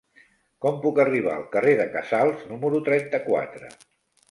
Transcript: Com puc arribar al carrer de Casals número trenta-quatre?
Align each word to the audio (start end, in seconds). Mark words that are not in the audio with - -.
Com 0.65 0.79
puc 0.85 1.01
arribar 1.03 1.35
al 1.35 1.45
carrer 1.57 1.75
de 1.81 1.87
Casals 1.97 2.43
número 2.55 2.83
trenta-quatre? 2.91 3.73